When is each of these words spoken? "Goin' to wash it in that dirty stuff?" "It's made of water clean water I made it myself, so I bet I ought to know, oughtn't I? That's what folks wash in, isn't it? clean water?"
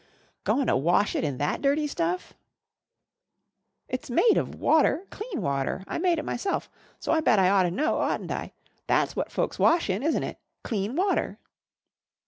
"Goin' 0.45 0.65
to 0.65 0.75
wash 0.75 1.15
it 1.15 1.23
in 1.23 1.37
that 1.37 1.61
dirty 1.61 1.85
stuff?" 1.85 2.33
"It's 3.87 4.09
made 4.09 4.35
of 4.35 4.55
water 4.55 5.05
clean 5.11 5.43
water 5.43 5.83
I 5.87 5.99
made 5.99 6.17
it 6.17 6.25
myself, 6.25 6.71
so 6.99 7.11
I 7.11 7.21
bet 7.21 7.37
I 7.37 7.51
ought 7.51 7.63
to 7.69 7.69
know, 7.69 7.99
oughtn't 7.99 8.31
I? 8.31 8.51
That's 8.87 9.15
what 9.15 9.31
folks 9.31 9.59
wash 9.59 9.91
in, 9.91 10.01
isn't 10.01 10.23
it? 10.23 10.39
clean 10.63 10.95
water?" 10.95 11.37